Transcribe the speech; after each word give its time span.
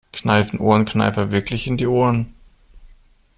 Kneifen 0.13 0.57
Ohrenkneifer 0.57 1.29
wirklich 1.29 1.67
in 1.67 1.77
die 1.77 1.85
Ohren? 1.85 2.33